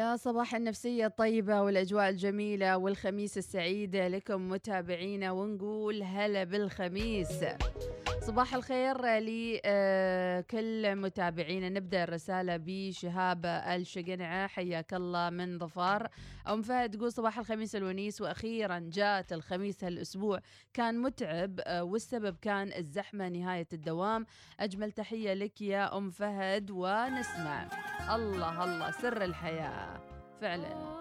[0.00, 7.44] يا صباح النفسية الطيبة والأجواء الجميلة والخميس السعيد لكم متابعينا ونقول هلا بالخميس.
[8.30, 11.68] صباح الخير لكل متابعينا.
[11.68, 14.46] نبدأ الرسالة بشهاب الشقنعة.
[14.46, 16.08] حياك الله من ظفار.
[16.48, 18.20] أم فهد تقول صباح الخميس الونيس.
[18.20, 20.40] وأخيرا جاءت الخميس هالأسبوع.
[20.74, 24.26] كان متعب والسبب كان الزحمة نهاية الدوام.
[24.60, 27.68] أجمل تحية لك يا أم فهد ونسمع.
[28.14, 30.00] الله الله سر الحياة.
[30.40, 30.99] فعلا.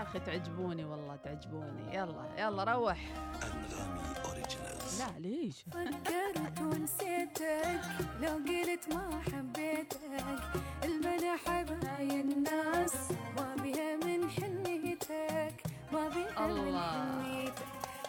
[0.00, 1.94] يا أخي تعجبوني والله تعجبوني.
[1.94, 2.98] يلا يلا روح.
[3.42, 5.02] أنغامي أوريجينالز.
[5.02, 7.80] لا ليش؟ فكرت ونسيتك
[8.20, 10.00] لو قلت ما حبيتك.
[10.84, 12.94] المنحة بهاي الناس
[13.36, 16.78] ما بيها من حنيتك ما بيها من.
[16.78, 17.66] حنيتك.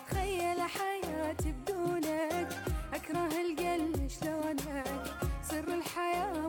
[0.07, 2.49] تخيل حياتي بدونك
[2.93, 4.83] أكره القلب شلونك
[5.43, 6.47] سر الحياة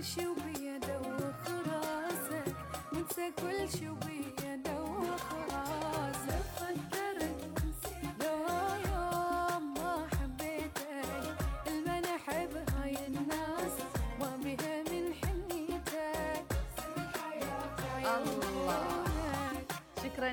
[0.00, 0.29] كل شي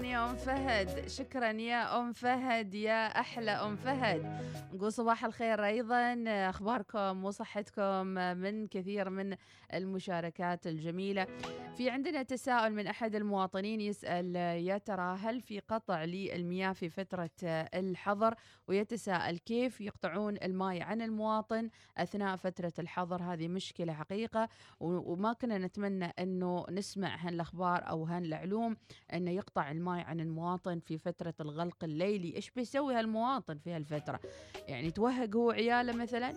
[0.05, 1.07] يا أم فهد.
[1.07, 4.41] شكرا يا أم فهد يا أحلى أم فهد.
[4.73, 6.23] نقول صباح الخير أيضا.
[6.27, 9.35] أخباركم وصحتكم من كثير من
[9.73, 11.27] المشاركات الجميلة.
[11.77, 17.29] في عندنا تساؤل من أحد المواطنين يسأل يا ترى هل في قطع للمياه في فترة
[17.73, 18.35] الحظر؟
[18.67, 24.49] ويتساءل كيف يقطعون الماء عن المواطن أثناء فترة الحظر؟ هذه مشكلة حقيقة.
[24.79, 28.77] وما كنا نتمنى إنه نسمع هالأخبار أو هالعلوم
[29.13, 34.19] إنه يقطع الماء عن المواطن في فترة الغلق الليلي إيش بيسوي هالمواطن في هالفترة؟
[34.67, 36.33] يعني توهق هو عياله مثلا؟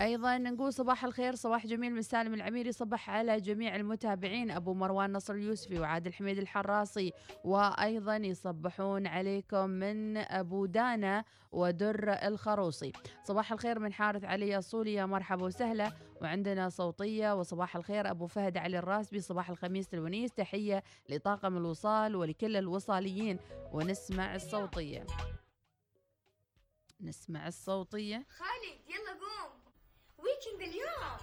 [0.00, 5.12] أيضا نقول صباح الخير صباح جميل من سالم العمير يصبح على جميع المتابعين أبو مروان
[5.12, 7.12] نصر اليوسفي وعادل حميد الحراسي.
[7.44, 12.92] وأيضا يصبحون عليكم من أبو دانا ودر الخروصي.
[13.24, 15.92] صباح الخير من حارث علي الصولي يا مرحبا وسهلا.
[16.20, 19.20] وعندنا صوتية وصباح الخير أبو فهد علي الراسبي.
[19.20, 23.38] صباح الخميس الونيس تحية لطاقم الوصال ولكل الوصاليين.
[23.72, 25.06] ونسمع الصوتية.
[27.00, 28.26] نسمع الصوتية.
[28.28, 29.61] خالد يلا قوم.
[30.46, 31.18] weekend اليوم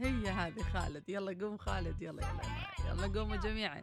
[0.00, 1.08] هي هذه خالد.
[1.08, 2.22] يلا قوم خالد يلا.
[2.22, 3.82] يلا يلا قوموا جميعا.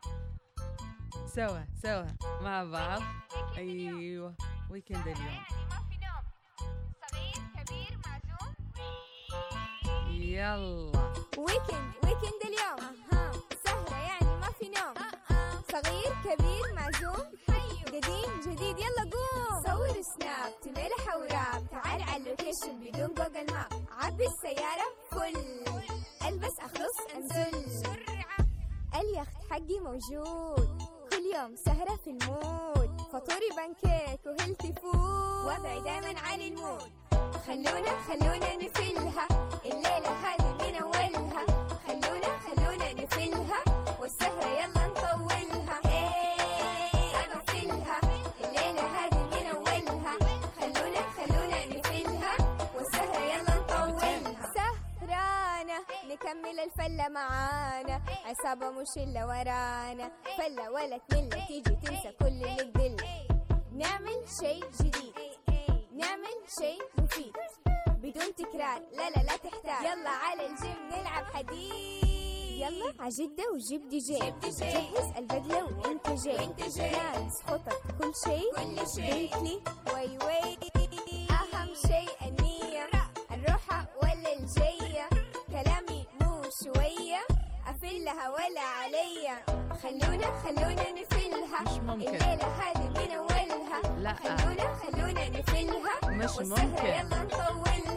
[1.35, 2.05] سوا سوا.
[2.41, 3.01] مع بعض.
[3.57, 4.35] أيوه.
[4.69, 6.23] weekend اليوم ما في نوم.
[7.01, 8.53] صغير كبير معزوم.
[10.11, 11.11] يلا.
[11.37, 13.31] weekend weekend اليوم أها.
[13.65, 15.16] سهرة يعني ما في نوم.
[15.83, 17.25] صغير كبير معزوم
[17.87, 23.85] قديم جديد يلا قوم صور Snap تملح وراب تعال على ال location بدون Google Map.
[23.91, 25.37] عبي السيارة full.
[26.27, 27.67] ألبس أخلص أنزل.
[28.95, 30.81] اليخت حقي موجود.
[31.11, 33.01] كل يوم سهرة في ال mood.
[33.13, 35.45] فطوري بانكيك و healthy food.
[35.45, 36.91] وضعي دايما عالي ال mood.
[37.47, 39.27] خلونا خلونا نفلها.
[39.65, 41.66] الليلة هذه من أولها
[56.27, 58.01] نكمل الفلة معانا.
[58.25, 60.11] عصابة مش إلا ورانا.
[60.37, 62.95] فلة ولا تملة تيجي تنسى كل اللي قدل
[63.71, 65.13] نعمل شيء جديد.
[65.91, 67.33] نعمل شيء مفيد.
[67.87, 68.81] بدون تكرار.
[68.91, 72.03] لا لا لا تحتاج يلا على الجيم نلعب حديد.
[72.59, 74.19] يلا عجدة وجيب دي جي.
[74.43, 76.47] جهز البدلة وانت جاي
[76.91, 78.55] ناس خطط كل شيء.
[78.55, 79.37] كل شيء.
[79.93, 80.57] وي وي
[81.31, 82.89] أهم شيء النية.
[83.31, 84.47] الروحة ولا مو
[86.67, 87.21] شوية
[87.67, 89.37] أفلها ولا عليا
[89.83, 92.07] خلونا خلونا نفلها مش ممكن.
[92.07, 94.13] الليلة هذه من أولها لا.
[94.13, 96.85] خلونا خلونا نفلها مش ممكن.
[96.85, 97.96] يلا نطولها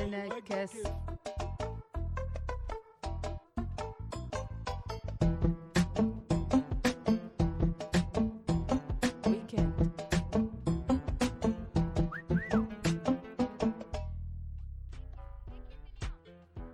[0.00, 0.72] تنكس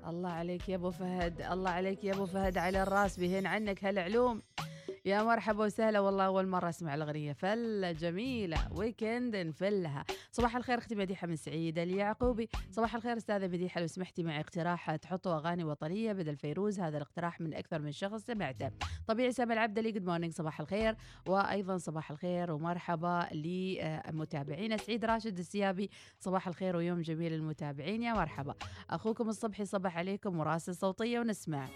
[0.07, 4.43] الله عليك يا أبو فهد الله عليك يا أبو فهد على الرأس بهن عنك هالعلوم.
[5.07, 6.01] يا مرحبا وسهلا.
[6.01, 7.33] والله أول مرة أسمع الأغنية.
[7.33, 8.59] فلة جميلة.
[8.73, 13.81] ويكند نفلها صباح الخير أختي مديحة من سعيدة اليعقوبي صباح الخير أستاذة مديحة.
[13.81, 18.21] لو سمحتي معي اقتراح تحطوا أغاني وطنية بدل فيروز هذا الاقتراح من أكثر من شخص
[18.21, 18.71] سمعته.
[19.07, 20.97] طبيعي سامي العبدلي good morning صباح الخير.
[21.27, 25.91] وأيضا صباح الخير ومرحبا لمتابعينا سعيد راشد السيابي.
[26.19, 28.03] صباح الخير ويوم جميل للمتابعين.
[28.03, 28.55] يا مرحبا.
[28.91, 30.39] أخوكم الصبحي صبح عليكم.
[30.39, 31.69] وراسل صوتيه ونسمع.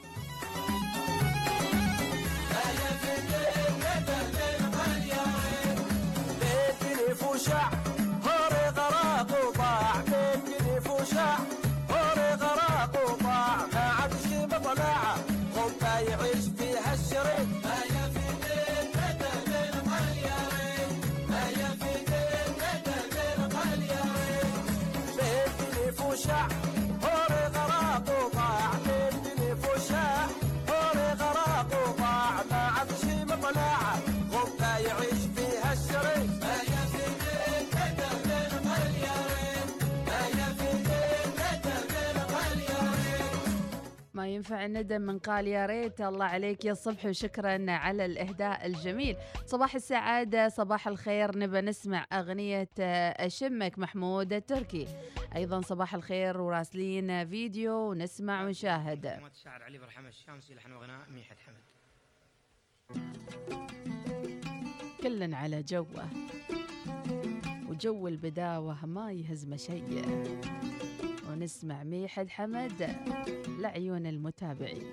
[44.41, 49.17] ينفع الندم من قال يا ريت الله عليك يا الصبح وشكرا على الإهداء الجميل.
[49.47, 51.39] صباح السعادة صباح الخير.
[51.39, 54.87] نبى نسمع أغنية أشمك محمود التركي.
[55.37, 59.07] أيضا صباح الخير وراسلين فيديو ونسمع ونشاهد.
[59.07, 61.65] الشاعر علي برحمة الشامسي لحن وغناء ميحة حمد.
[65.03, 66.09] كل على جوه
[67.69, 70.05] وجو البداوة ما يهزم شيء.
[71.31, 72.97] ونسمع ميحد حمد
[73.59, 74.91] لعيون المتابعين.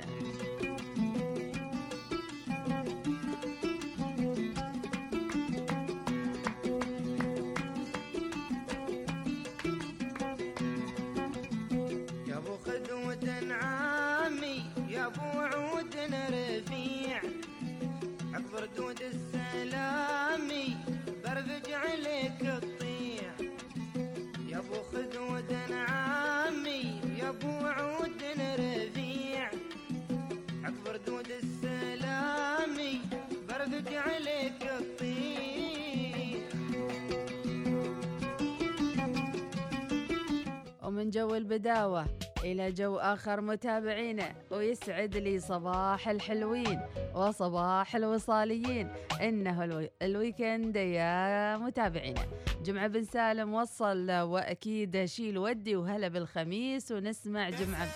[41.17, 42.05] جو البداوة
[42.43, 46.81] إلى جو آخر متابعينا ويسعد لي صباح الحلوين
[47.15, 48.89] وصباح الوصاليين.
[49.21, 50.33] إنه ال wee...
[50.33, 52.21] ال weekend يا متابعينا
[52.63, 57.87] جمعة بن سالم وصل وأكيد شيل ودي وهلا بالخميس ونسمع جمعة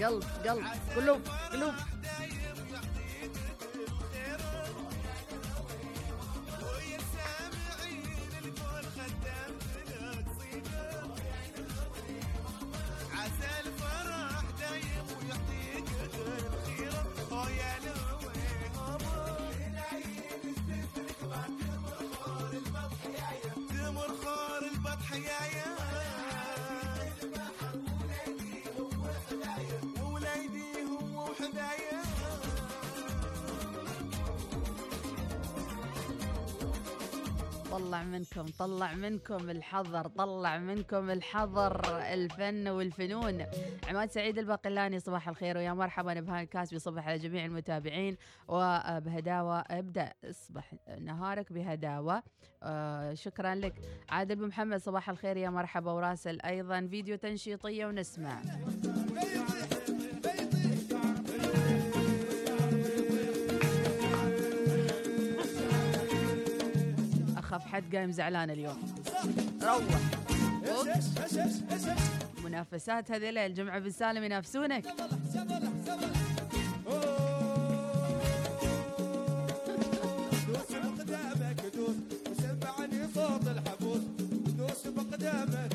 [0.00, 0.64] قلب قلب
[0.96, 1.20] قلوب
[1.52, 1.74] قلوب.
[37.74, 43.46] طلع منكم طلع منكم الحظر طلع منكم الحظر الفن والفنون.
[43.88, 46.14] عماد سعيد الباقلاني صباح الخير ويا مرحبا.
[46.14, 48.16] نبهان الكاسبي صبح على جميع المتابعين
[48.48, 49.60] وبهداوة.
[49.60, 52.22] ابدأ اصبح نهارك بهداوة.
[52.62, 53.74] آه شكرا لك.
[54.08, 55.92] عادل بن محمد صباح الخير يا مرحبا.
[55.92, 58.42] وراسل أيضا فيديو تنشيطية ونسمع.
[67.56, 68.94] أخاف حد قايم زعلان اليوم.
[69.62, 69.78] روح.
[72.44, 74.84] منافسات هذيلا الجمعة بالسالم ينافسونك.
[84.58, 85.74] دوس بقدامك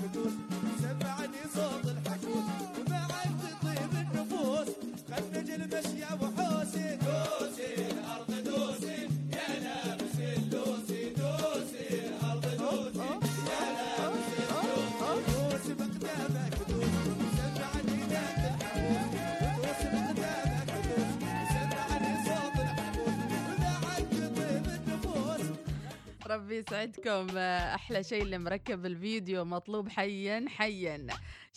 [26.59, 27.27] يسعدكم.
[27.37, 31.07] آه، أحلى شيء اللي مركب الفيديو مطلوب حيا حيا.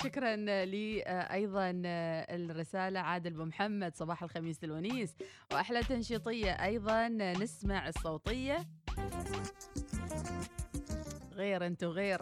[0.02, 5.14] شكرا لي آه، أيضا آه، الرسالة عادل بن محمد صباح الخميس الونيس.
[5.52, 8.66] وأحلى تنشيطية أيضا نسمع الصوتية.
[11.32, 12.18] غير أنتو غير.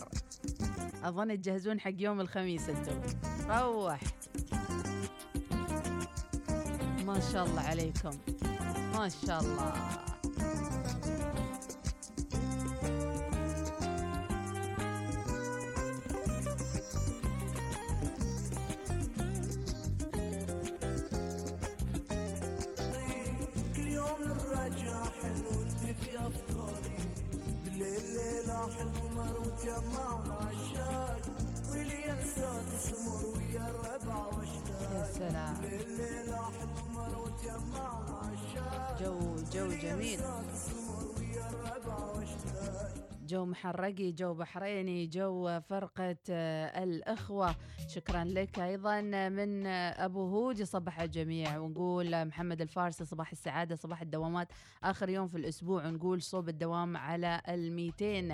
[1.03, 2.93] أظن تجهزون حق يوم الخميس أنتو.
[3.49, 4.01] روح.
[7.07, 8.19] ما شاء الله عليكم.
[8.95, 10.10] ما شاء الله.
[29.61, 31.21] مر وتجمع مع الشاي
[31.71, 35.57] واللي انسى تسمر ويا الربع واشتاق يا سلام.
[35.64, 39.19] الليلة حلو مر وتجمع مع الشاي جو
[39.52, 40.21] جو جميل.
[40.21, 40.45] واشتاق
[43.31, 47.55] جو محرقي جو بحريني جو فرقة آه، الأخوة.
[47.89, 50.59] شكرا لك أيضا من آه، أبو هود.
[50.61, 54.49] يصبح الجميع ونقول آه، محمد الفارسي صباح السعادة صباح الدوامات.
[54.85, 58.33] آخر يوم في الأسبوع ونقول صوب الدوام على الميتين.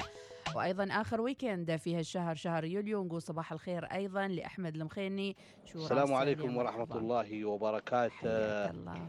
[0.55, 5.37] وأيضا آخر weekend في هالشهر شهر يوليو نقول صباح الخير أيضا لأحمد المخيني.
[5.75, 6.99] السلام عليكم ورحمة مرحبا.
[6.99, 8.71] الله وبركاته.
[8.71, 9.09] الله.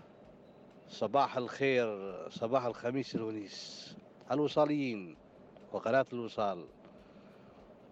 [0.88, 1.88] صباح الخير
[2.30, 3.96] صباح الخميس الونيس.
[4.32, 5.27] الوصاليين.
[5.74, 6.66] وقناة الوصال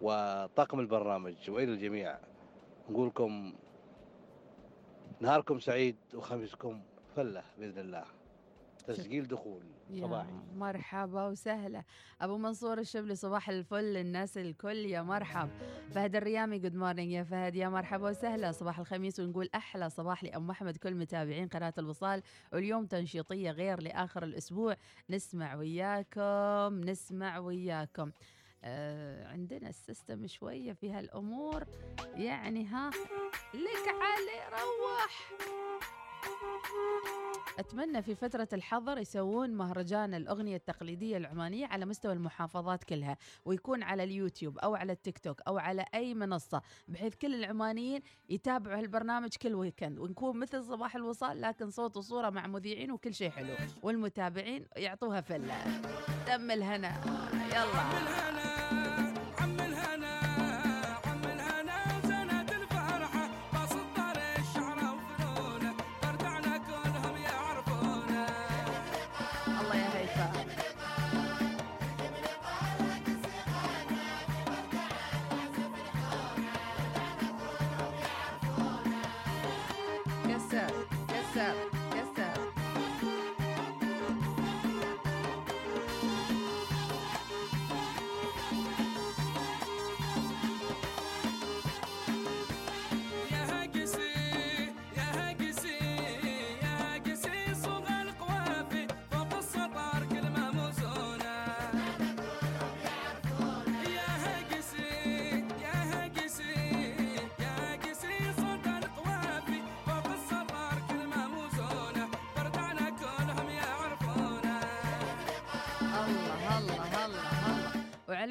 [0.02, 2.18] وطاقم البرنامج وإلى الجميع
[2.90, 3.52] نقول لكم
[5.20, 6.80] نهاركم سعيد وخميسكم
[7.16, 8.04] فلة بإذن الله.
[8.86, 9.62] تسجيل دخول.
[9.90, 10.32] يا صباحي.
[10.54, 11.82] مرحبا وسهلا.
[12.20, 13.84] أبو منصور الشبلي صباح الفل.
[13.84, 15.50] للناس الكل يا مرحب.
[15.90, 17.54] فهد الريامي good morning يا فهد.
[17.56, 18.52] يا مرحبا وسهلا.
[18.52, 22.22] صباح الخميس ونقول أحلى صباح لأم أحمد كل متابعين قناة الوصال.
[22.52, 24.76] واليوم تنشيطية غير لآخر الأسبوع.
[25.10, 28.10] نسمع وياكم نسمع وياكم.
[28.64, 31.64] آه عندنا ال system شوية في هالأمور.
[32.14, 32.90] يعني ها
[33.54, 35.32] لك علي روح.
[37.58, 44.04] أتمنى في فترة الحظر يسوون مهرجان الأغنية التقليدية العمانية على مستوى المحافظات كلها ويكون على
[44.04, 49.54] اليوتيوب أو على التيك توك أو على أي منصة بحيث كل العمانيين يتابعوا هالبرنامج كل
[49.54, 55.20] ويكند ونكون مثل صباح الوصال لكن صوت وصورة مع مذيعين وكل شيء حلو والمتابعين يعطوها
[55.20, 55.64] فلة.
[56.26, 57.00] دم الهنا.
[57.52, 58.85] يلا.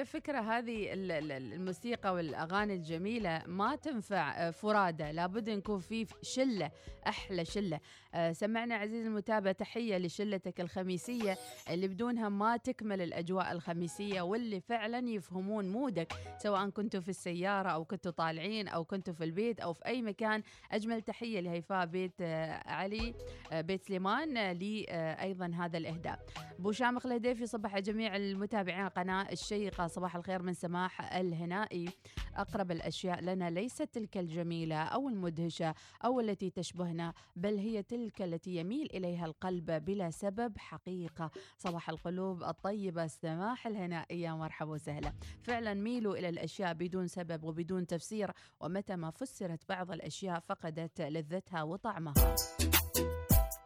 [0.05, 5.11] فكرة هذه ال- ال- ال- الموسيقى والأغاني الجميلة ما تنفع آه، فرادة.
[5.11, 6.71] لابد نكون في شلة
[7.07, 7.79] أحلى شلة.
[8.13, 11.37] آه، سمعنا عزيزي المتابع تحية لشلتك الخميسية.
[11.69, 17.85] اللي بدونها ما تكمل الأجواء الخميسية واللي فعلا يفهمون مودك سواء كنتوا في السيارة أو
[17.85, 20.43] كنتوا طالعين أو كنتوا في البيت أو في أي مكان.
[20.71, 23.13] أجمل تحية لهيفاء بيت آه، علي
[23.51, 24.85] بيت سليمان لي
[25.21, 26.19] أيضا هذا الإهداء.
[26.59, 31.89] ابو شامخ الهديفي صبح جميع المتابعين القناه الشيقه صباح الخير من سماح الهنائي.
[32.35, 35.75] أقرب الأشياء لنا ليست تلك الجميلة أو المدهشة
[36.05, 41.31] أو التي تشبهنا بل هي تلك التي يميل إليها القلب بلا سبب حقيقة.
[41.57, 45.13] صباح القلوب الطيبة سماح الهنائي يا مرحبا وسهلا.
[45.43, 51.63] فعلا ميلوا إلى الأشياء بدون سبب وبدون تفسير ومتى ما فسرت بعض الأشياء فقدت لذتها
[51.63, 52.35] وطعمها.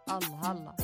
[0.10, 0.76] الله الله.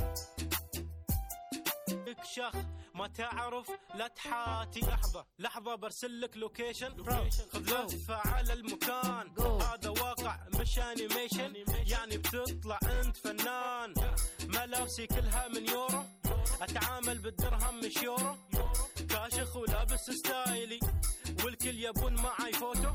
[2.95, 4.79] ما تعرف؟ لا تحاتي.
[4.79, 7.03] لحظة لحظة برسل لك location
[7.53, 9.33] خذ لفة على المكان.
[9.39, 11.53] هذا واقع مش animation
[11.87, 13.93] يعني بتطلع أنت فنان.
[14.47, 16.03] ملابسي كلها من يورو.
[16.61, 18.35] أتعامل بالدرهم مش يورو.
[19.09, 20.79] كاشخ ولابس style ي.
[21.43, 22.91] والكل يبون معاي فوتو.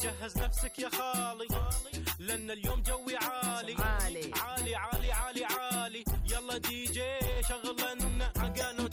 [0.00, 1.48] جهز نفسك يا خالي.
[2.18, 3.74] لأن اليوم جوي عالي.
[3.74, 4.32] عالي.
[4.42, 6.04] عالي عالي عالي, عالي.
[6.30, 7.18] يلا دي جي
[7.48, 8.86] شغل لنا I got no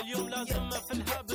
[0.00, 1.31] اليوم لازم في الهب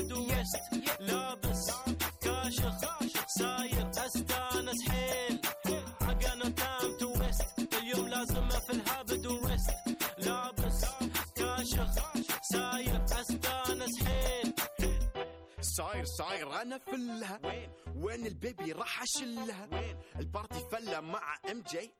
[15.78, 21.38] صاير صاير أنا فلها وين؟ وين ال baby راح أشلها؟ وين؟ ال party فله مع
[21.52, 21.94] MG.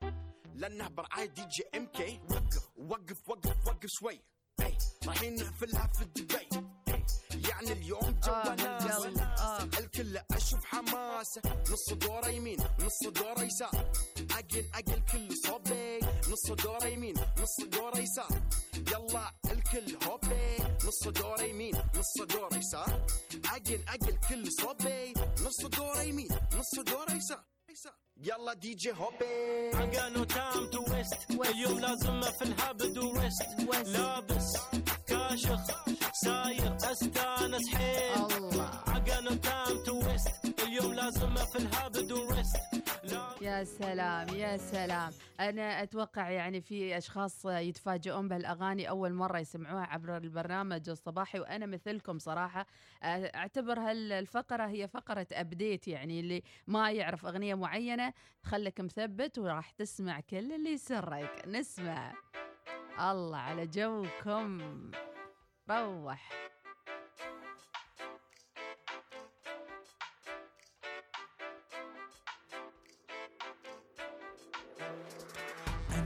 [0.54, 2.20] لأنه برعاية DJ MK.
[2.30, 2.68] وقف.
[2.78, 4.20] وقف وقف وقف شوي.
[4.60, 6.48] اي رايحين نقفلها في دبي.
[6.88, 7.04] إي،
[7.50, 9.16] يعني اليوم آه، جو بالقلب.
[9.18, 9.62] ناس آه.
[9.64, 13.92] الكل أشوف حماسه نص دوره يمين نص دوره يسار.
[14.30, 15.98] أقل أقل كل صوبي
[16.30, 18.42] نص دوره يمين نص دوره يسار.
[18.76, 19.32] يلا
[19.74, 20.56] الكل هوبي.
[20.86, 23.06] نص دوره يمين نص دوره يسار.
[23.44, 25.14] أقل أقل كل صوبي.
[25.46, 27.44] نص دوره يمين نص دوره يسار.
[28.16, 29.70] يلا دي جي هوبي.
[29.72, 31.50] I got no time to waste.
[31.50, 33.42] اليوم لازم في الهبد ورست
[33.86, 34.56] لابس
[35.06, 35.60] كاشخ
[36.24, 38.28] ساير استانس حيل
[38.86, 40.62] I got no time to waste.
[40.62, 42.56] اليوم لازم في الهبد ورست
[43.42, 45.12] يا سلام يا سلام.
[45.40, 52.18] أنا أتوقع يعني في أشخاص يتفاجئون بالأغاني أول مرة يسمعوها عبر البرنامج الصباحي وأنا مثلكم
[52.18, 52.66] صراحة.
[53.02, 60.20] اعتبر هالفقره هي فقرة ابديت يعني اللي ما يعرف أغنية معينة خليك مثبت وراح تسمع
[60.20, 61.42] كل اللي يسرك.
[61.46, 62.12] نسمع.
[63.00, 64.90] الله على جوكم.
[65.70, 66.28] روح.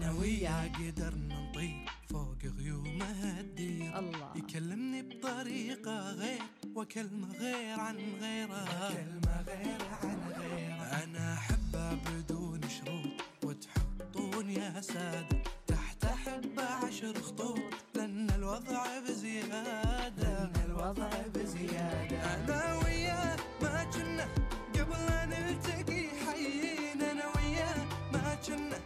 [0.02, 3.98] أنا وياه قدرنا نطير فوق غيومه الدير.
[3.98, 4.32] الله.
[4.36, 6.42] يكلمني بطريقة غير
[6.74, 8.64] وكلمة غير عن غيره.
[8.88, 11.04] كلمة غير عن غيره.
[11.04, 17.60] أنا أحبه بدون شروط وتحطون يا سادة تحت أحبه عشر خطوط.
[17.94, 20.10] لأن الوضع بزيادة.
[20.18, 22.34] لأن الوضع بزيادة.
[22.34, 24.28] أنا وياه ما كنا
[24.74, 27.02] قبل لا نلتقي حيين.
[27.02, 28.78] أنا وياه ما كنا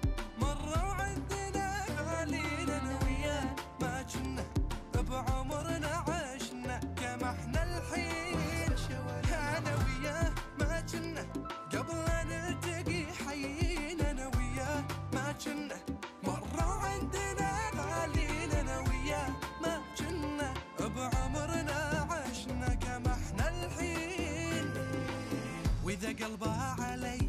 [26.25, 27.29] قلبها علي.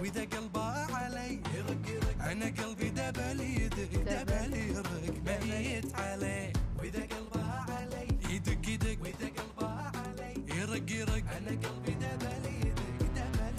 [0.00, 1.42] وإذا قلبها علي
[2.20, 4.90] أنا قلبي دبل يدق دبل يرق
[5.26, 9.02] ميت عليه وإذا قلبها علي يدق يدق.
[9.02, 11.24] وإذا قلبها علي يرق يرق.
[11.36, 13.56] أنا قلبي دبل يدق دبل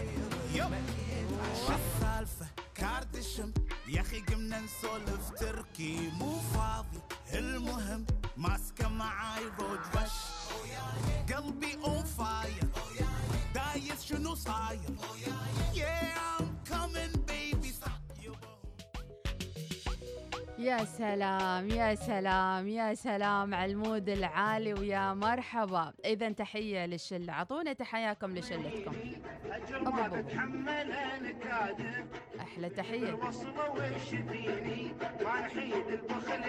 [0.56, 1.30] يرق ميت
[1.68, 3.52] شو السالفة؟ كارت الشم
[3.88, 6.12] يا أخي قمنا نسولف تركي.
[6.20, 7.02] مو فاضي.
[7.34, 8.06] المهم
[8.38, 10.18] ماسكة معاي رود رش
[11.34, 12.71] قلبي on fire.
[14.32, 14.80] دايس شنو صاير
[15.74, 16.40] Yeah.
[16.40, 17.72] I'm coming baby.
[20.60, 25.94] يا سلام يا سلام يا سلام على المود العالي ويا مرحبا.
[26.06, 27.34] إذا تحية للشلة.
[27.34, 28.96] أعطونا تحياكم لشلتكم.
[32.40, 33.14] أحلى تحية.
[33.14, 33.36] وش
[35.24, 36.44] ما نحيد البخل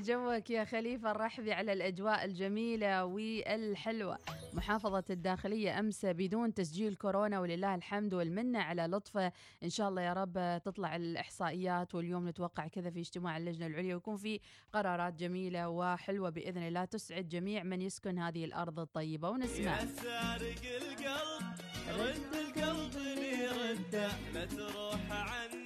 [0.00, 4.18] جوك يا خليفة الرحبي على الأجواء الجميلة والحلوة.
[4.54, 9.32] محافظة الداخلية أمس بدون تسجيل كورونا ولله الحمد والمنة على لطفة.
[9.62, 14.16] إن شاء الله يا رب تطلع الإحصائيات واليوم نتوقع كذا في اجتماع اللجنة العليا ويكون
[14.16, 14.40] في
[14.72, 16.84] قرارات جميلة وحلوة بإذن الله.
[16.84, 19.80] تسعد جميع من يسكن هذه الأرض الطيبة ونسمع.
[19.80, 21.56] يا سارق القلب
[21.98, 25.65] رد القلب لي رده لا تروح عني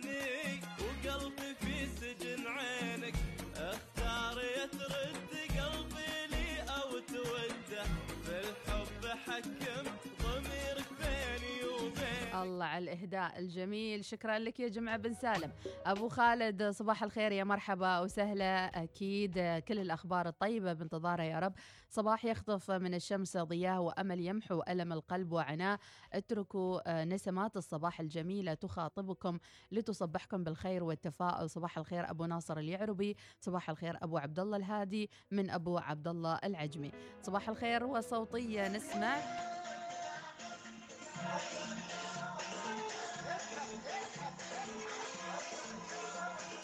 [12.43, 14.05] الله على الإهداء الجميل.
[14.05, 15.53] شكرا لك يا جمعة بن سالم.
[15.87, 18.83] أبو خالد صباح الخير يا مرحبا وسهلا.
[18.83, 19.35] أكيد
[19.69, 21.53] كل الأخبار الطيبة بانتظارها يا رب.
[21.89, 25.79] صباح يخطف من الشمس ضياه وأمل يمحو ألم القلب وعناه
[26.13, 29.39] اتركوا آه، نسمات الصباح الجميلة تخاطبكم
[29.73, 31.51] لتصبحكم بالخير والتفاؤل.
[31.51, 33.17] صباح الخير أبو ناصر اليعربي.
[33.41, 36.93] صباح الخير أبو عبد الله الهادي من أبو عبد الله العجمي.
[37.23, 39.17] صباح الخير وصوتية نسمع.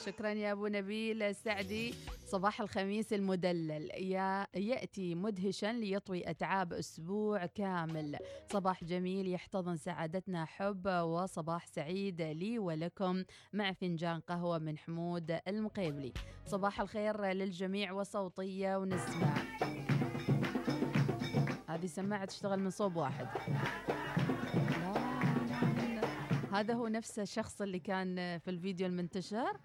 [0.06, 1.94] شكرا يا أبو نبيل السعدي
[2.26, 3.90] صباح الخميس المدلل.
[4.02, 8.16] يا يأتي مدهشا ليطوي أتعاب أسبوع كامل.
[8.52, 13.24] صباح جميل يحتضن سعادتنا حب وصباح سعيد لي ولكم.
[13.52, 16.12] مع فنجان قهوة من حمود المقيبلي.
[16.46, 19.34] صباح الخير للجميع وصوتية ونسمع
[21.66, 23.26] هذه سماعة تشتغل من صوب واحد.
[26.52, 29.56] هذا هو نفس الشخص اللي كان في الفيديو المنتشر.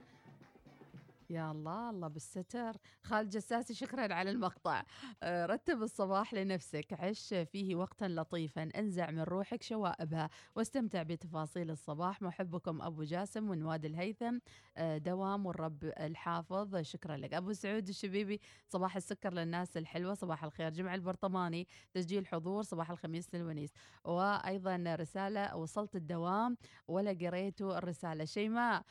[1.32, 2.78] يا الله الله بالستر.
[3.04, 4.84] خالد جساسي شكرا على المقطع.
[5.24, 6.94] آه، رتب الصباح لنفسك.
[6.94, 8.70] عش فيه وقتا لطيفا.
[8.76, 10.30] انزع من روحك شوائبها.
[10.56, 12.22] واستمتع بتفاصيل الصباح.
[12.22, 14.38] محبكم أبو جاسم من وادي الهيثم.
[14.78, 16.76] آه، دوام والرب الحافظ.
[16.76, 17.34] شكرا لك.
[17.34, 20.14] أبو سعود الشبيبي صباح السكر للناس الحلوة.
[20.14, 20.70] صباح الخير.
[20.70, 23.72] جمع البرطماني تسجيل حضور صباح الخميس للونيس.
[24.04, 28.26] وأيضا رسالة وصلت الدوام ولا قريتوا الرسالة.
[28.26, 28.84] شيماء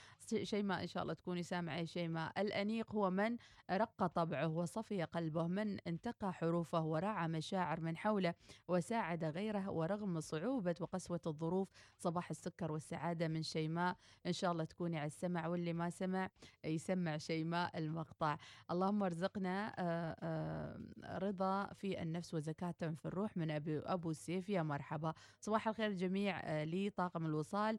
[0.42, 1.84] شيماء إن شاء الله تكوني سامعة.
[1.84, 3.36] شيماء الأنيق هو من
[3.70, 8.34] رق طبعه وصفي قلبه من انتقى حروفه ورعى مشاعر من حوله
[8.68, 13.96] وساعد غيره ورغم صعوبة وقسوة الظروف صباح السكر والسعادة من شيماء.
[14.26, 16.30] إن شاء الله تكوني على السمع واللي ما سمع
[16.64, 18.36] يسمع شيماء المقطع.
[18.70, 24.62] اللهم ارزقنا آه، آه، رضا في النفس وزكاة في الروح من أبي أبو سيف يا
[24.62, 25.14] مرحبا.
[25.40, 27.78] صباح الخير جميع آه، لي طاقم الوصال.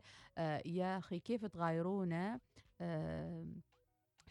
[0.65, 2.39] يا أخي كيف تغايرونا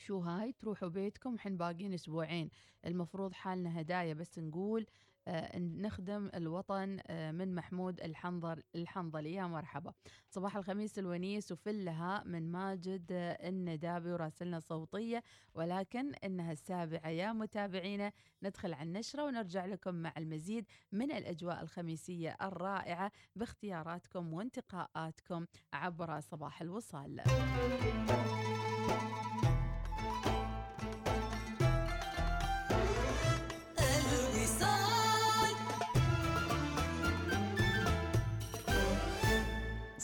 [0.00, 2.50] شو هاي؟ تروحوا بيتكم حين باقيين أسبوعين.
[2.86, 4.86] المفروض حالنا هدايا بس نقول
[5.28, 9.34] آه، نخدم الوطن آه، من محمود الحنظل الحنظلي.
[9.34, 9.92] يا مرحبا.
[10.30, 15.22] صباح الخميس الونيس وفلها من ماجد آه، الندابي وراسلنا صوتية.
[15.54, 17.08] ولكن إنها السابعة.
[17.08, 25.46] يا متابعينا ندخل على النشرة ونرجع لكم مع المزيد من الأجواء الخميسية الرائعة باختياراتكم وانتقاءاتكم
[25.72, 27.20] عبر صباح الوصال.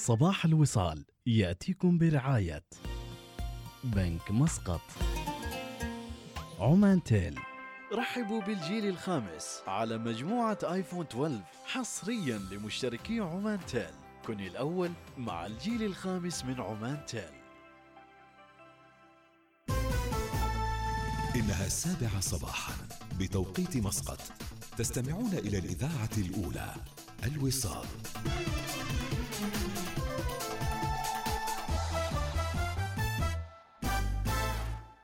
[0.07, 2.65] صباح الوصال يأتيكم برعاية
[3.85, 4.81] بنك مسقط.
[6.61, 7.39] عمان تيل.
[7.93, 13.95] رحبوا بالجيل الخامس على مجموعة آيفون 12 حصريا لمشتركي عمان تيل.
[14.27, 17.35] كن الأول مع الجيل الخامس من عمان تيل.
[21.37, 22.75] إنها السابعة صباحا
[23.19, 24.21] بتوقيت مسقط.
[24.79, 26.75] تستمعون إلى الإذاعة الأولى
[27.25, 27.87] الوصال.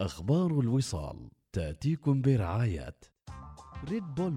[0.02, 2.94] أخبار الوصال تأتيكم برعاية
[3.88, 4.32] ريد بول